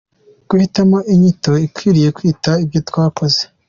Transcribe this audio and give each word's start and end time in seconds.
Guhitamo 0.49 0.97
inyito 1.13 1.51
ikwiriye 1.65 2.09
twita 2.17 2.51
ibyo 2.63 2.79
twakoze. 2.89 3.41